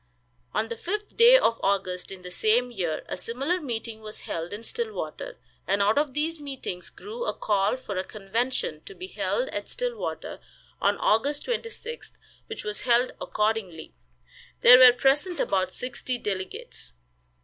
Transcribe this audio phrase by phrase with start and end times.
[0.51, 4.51] On the fifth day of August, in the same year, a similar meeting was held
[4.51, 9.05] in Stillwater, and out of these meetings grew a call for a convention, to be
[9.05, 10.39] held at Stillwater,
[10.81, 12.13] on August 26th,
[12.47, 13.93] which was held accordingly.
[14.61, 16.93] There were present about sixty delegates.